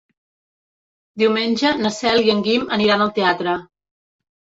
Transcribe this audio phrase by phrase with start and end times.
[1.21, 3.55] Diumenge na Cel i en Guim aniran al teatre.